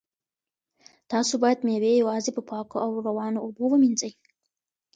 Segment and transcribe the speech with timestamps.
[1.11, 4.11] تاسو باید مېوې یوازې په پاکو او روانو اوبو ومینځئ.